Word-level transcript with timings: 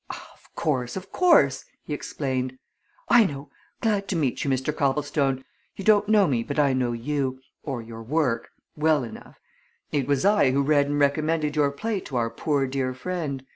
"Of 0.09 0.47
course 0.55 0.95
of 0.97 1.11
course!" 1.11 1.65
he 1.83 1.93
explained. 1.93 2.57
"I 3.07 3.23
know! 3.23 3.51
Glad 3.81 4.07
to 4.07 4.15
meet 4.15 4.43
you, 4.43 4.49
Mr. 4.49 4.75
Copplestone 4.75 5.45
you 5.75 5.85
don't 5.85 6.09
know 6.09 6.25
me, 6.25 6.41
but 6.41 6.57
I 6.57 6.73
know 6.73 6.91
you 6.91 7.39
or 7.61 7.83
your 7.83 8.01
work 8.01 8.49
well 8.75 9.03
enough. 9.03 9.39
It 9.91 10.07
was 10.07 10.25
I 10.25 10.49
who 10.53 10.63
read 10.63 10.87
and 10.87 10.99
recommended 10.99 11.55
your 11.55 11.69
play 11.69 11.99
to 11.99 12.15
our 12.15 12.31
poor 12.31 12.65
dear 12.65 12.95
friend. 12.95 13.45